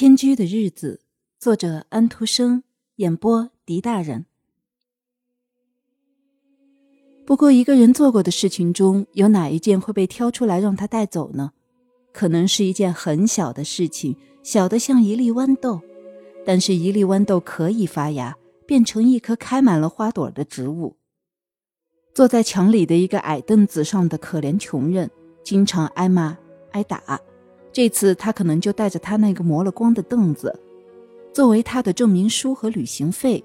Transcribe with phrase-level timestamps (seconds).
[0.00, 1.02] 迁居的日子，
[1.38, 2.62] 作者安徒生，
[2.96, 4.24] 演播狄大人。
[7.26, 11.52] 不过，一个人做过的事情中有哪一件会被挑出来让他带走呢？
[12.14, 15.82] 可能是一件很小的事情，小的像一粒豌豆，
[16.46, 18.34] 但是一粒豌豆可以发芽，
[18.66, 20.96] 变成一棵开满了花朵的植物。
[22.14, 25.10] 坐在墙里的一个矮凳子上的可怜穷人，
[25.44, 26.38] 经常挨骂
[26.70, 27.20] 挨打。
[27.72, 30.58] 这次他可能就带着他那个磨了光的凳子，
[31.32, 33.42] 作为他的证明书和旅行费。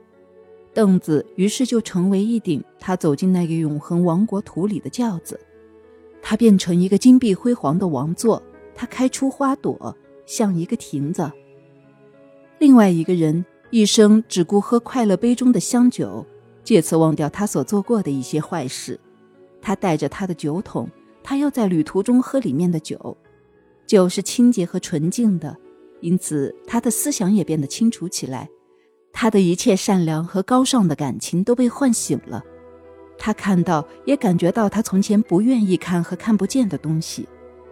[0.74, 5.40] 凳子于是就成为一顶他走进那个永恒王国土里的轿子，
[6.22, 8.42] 它变成一个金碧辉煌的王座，
[8.74, 11.32] 它开出花朵，像一个亭子。
[12.60, 16.26] 另外一个人一生只顾喝快乐杯中的香酒，
[16.64, 19.00] 借此忘掉他所做过的一些坏事。
[19.62, 20.90] 他带着他的酒桶，
[21.24, 23.16] 他要在旅途中喝里面的酒。
[23.88, 25.56] 酒是清洁和纯净的，
[26.02, 28.50] 因此他的思想也变得清楚起来。
[29.14, 32.44] 他的一切善良和高尚的感情都被唤醒了。
[33.18, 37.26] 他看到，也感觉到他从前不愿意看和看不见的东西，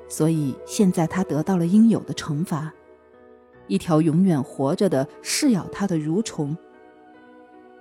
[0.08, 2.74] 所以现在他得到了应有的惩罚——
[3.68, 6.56] 一条永远活着的噬咬他的蠕虫。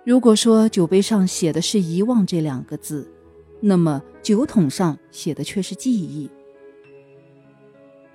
[0.05, 3.08] 如果说酒杯上写的是“遗忘”这两个字，
[3.61, 6.28] 那么酒桶上写的却是“记忆”。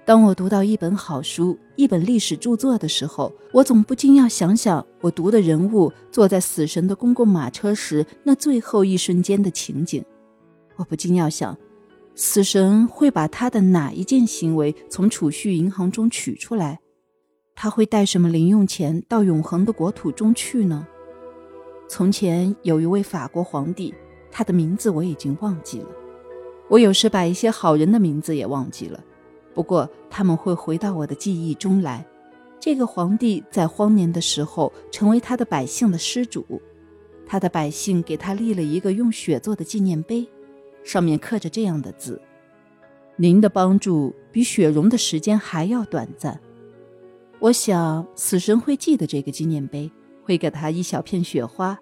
[0.07, 10.01] 当我读到一本好书、一本历史著作的时候，我总不禁要想想我读的人物坐在死神的公共马车时那最后一瞬间的情景。
[10.77, 11.57] 我不禁要想，
[12.15, 16.79] 死神会把他的哪一件行为从储蓄银行中取出来？
[17.53, 20.87] 他会带什么零用钱到永恒的国土中去呢？
[21.89, 23.93] 从前有一位法国皇帝，
[24.31, 25.89] 他的名字我已经忘记了。
[26.69, 29.03] 我有时把一些好人的名字也忘记了。
[29.57, 32.05] 不过他们会回到我的记忆中来。
[32.59, 36.61] 这个皇帝在荒年的时候成为他的百姓的施主，
[37.25, 40.29] 他的百姓给他立了一个用血做的纪念碑，
[40.83, 42.21] 上面刻着这样的字
[43.17, 46.39] ：“您的帮助比雪融的时间还要短暂。”
[47.41, 49.91] 我想死神会记得这个纪念碑，
[50.21, 51.75] 会给他一小片雪花，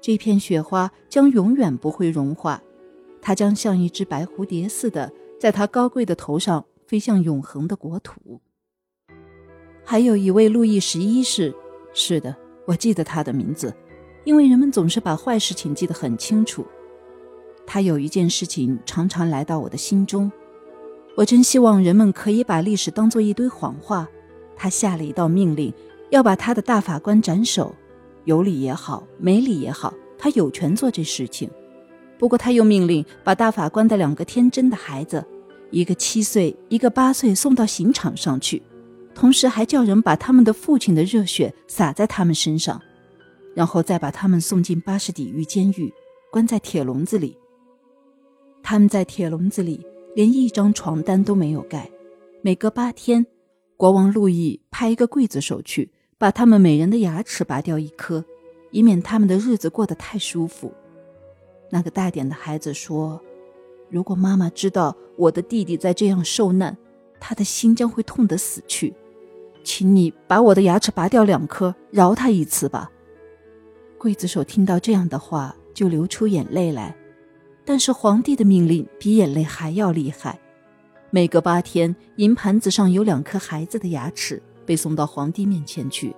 [0.00, 2.60] 这片雪花将永远不会融化，
[3.20, 6.64] 它将像一只白蝴蝶似的在他高贵的头上。
[6.92, 8.42] 飞向永恒的国土。
[9.82, 11.54] 还有一位路易十一世，
[11.94, 12.36] 是的，
[12.66, 13.74] 我记得他的名字，
[14.24, 16.66] 因为人们总是把坏事情记得很清楚。
[17.66, 20.30] 他有一件事情常常来到我的心中，
[21.16, 24.06] 我真希望人们可以把历史当做一堆谎话。
[24.54, 25.72] 他下了一道命令，
[26.10, 27.74] 要把他的大法官斩首，
[28.26, 31.48] 有理也好，没理也好，他有权做这事情。
[32.18, 35.24] 不过他又命令把大法官的两个天真的孩子。
[35.72, 38.62] 一个七岁，一个八岁，送到刑场上去，
[39.14, 42.78] 同时还叫人把他们的父亲的热血洒在他们身上，
[43.54, 45.90] 然后再把他们送进巴士底狱监狱，
[46.30, 47.36] 关在铁笼子里。
[48.62, 49.84] 他们在铁笼子里
[50.14, 51.90] 连一张床单都没有盖。
[52.42, 53.24] 每隔八天，
[53.78, 58.22] 国王路易派一个刽子手去把他们每人的牙齿拔掉一颗，
[58.72, 60.70] 以免他们的日子过得太舒服。
[61.70, 63.18] 那个大点的孩子说。
[63.92, 66.74] 如果妈妈知道我的弟弟在这样受难，
[67.20, 68.94] 他的心将会痛得死去。
[69.62, 72.90] 请你把我的牙齿拔掉两颗，饶他一次吧。
[73.98, 76.96] 刽子手听到这样的话，就流出眼泪来。
[77.66, 80.40] 但是皇帝的命令比眼泪还要厉害。
[81.10, 86.16] 每隔八天，银盘子上有两颗孩子的牙齿被送到皇帝面前去。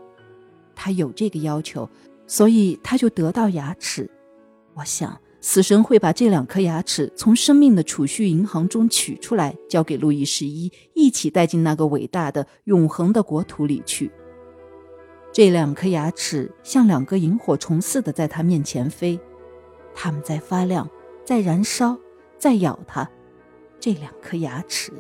[0.77, 1.91] 他有这个要求，
[2.29, 4.09] 所以他就得到牙齿。
[4.75, 5.21] 我想。
[5.47, 14.11] 死神会把这两颗牙齿从生命的储蓄银行中取出来，交给路易十一，一起带进那个伟大的、永恒的国土里去。
[15.35, 19.21] 这两颗牙齿像两个萤火虫似的在他面前飞，
[19.95, 20.89] 它们在发亮，
[21.27, 21.95] 在燃烧，
[22.39, 23.07] 在咬他。
[23.79, 24.93] 这两颗牙齿。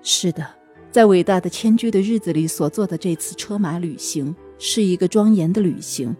[0.00, 0.46] 是的，
[0.90, 6.16] 在伟大的迁居的日子里所做的这次车马旅行，是一个庄严的旅行。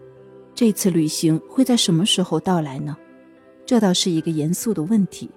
[0.61, 2.95] 这次旅行会在什么时候到来呢？
[3.65, 5.27] 这倒是一个严肃的问题。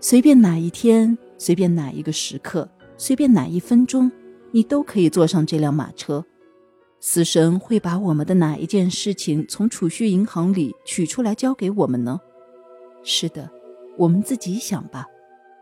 [0.00, 2.68] 随便哪一天，随便哪一个时刻，
[2.98, 4.12] 随便哪一分钟，
[4.50, 6.22] 你都可以坐上这辆马车。
[7.00, 12.20] 死神会把我们的哪一件事情从储蓄银行里取出来交给我们呢？
[13.02, 13.50] 是的，
[13.96, 15.06] 我们自己想吧。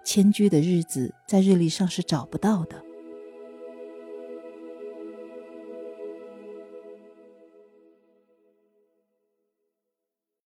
[0.04, 2.82] 迁居的日子在日历上是找不到的。